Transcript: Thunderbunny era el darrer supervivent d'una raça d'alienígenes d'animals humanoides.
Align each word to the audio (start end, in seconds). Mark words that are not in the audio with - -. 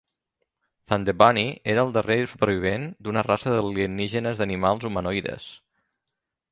Thunderbunny 0.91 1.43
era 1.75 1.83
el 1.87 1.93
darrer 1.99 2.17
supervivent 2.31 2.89
d'una 3.09 3.25
raça 3.29 3.55
d'alienígenes 3.57 4.41
d'animals 4.43 4.93
humanoides. 4.93 5.49